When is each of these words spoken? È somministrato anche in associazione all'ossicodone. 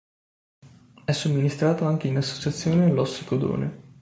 È 1.05 1.11
somministrato 1.11 1.85
anche 1.85 2.07
in 2.07 2.17
associazione 2.17 2.85
all'ossicodone. 2.85 3.89